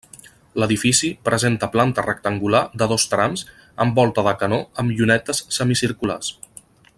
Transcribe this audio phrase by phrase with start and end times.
[0.61, 3.45] L'edifici presenta planta rectangular de dos trams
[3.85, 6.33] amb volta de canó amb llunetes semicirculars.